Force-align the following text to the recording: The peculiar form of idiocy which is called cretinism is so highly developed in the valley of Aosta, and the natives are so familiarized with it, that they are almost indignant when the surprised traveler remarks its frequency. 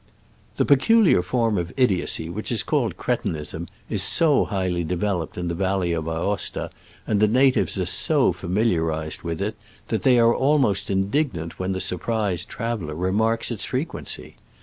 The 0.55 0.65
peculiar 0.65 1.21
form 1.21 1.59
of 1.59 1.71
idiocy 1.77 2.27
which 2.27 2.51
is 2.51 2.63
called 2.63 2.97
cretinism 2.97 3.67
is 3.87 4.01
so 4.01 4.45
highly 4.45 4.83
developed 4.83 5.37
in 5.37 5.47
the 5.47 5.53
valley 5.53 5.93
of 5.93 6.07
Aosta, 6.07 6.71
and 7.05 7.19
the 7.19 7.27
natives 7.27 7.77
are 7.77 7.85
so 7.85 8.33
familiarized 8.33 9.21
with 9.21 9.39
it, 9.43 9.55
that 9.89 10.01
they 10.01 10.17
are 10.17 10.33
almost 10.33 10.89
indignant 10.89 11.59
when 11.59 11.73
the 11.73 11.79
surprised 11.79 12.49
traveler 12.49 12.95
remarks 12.95 13.51
its 13.51 13.65
frequency. 13.65 14.37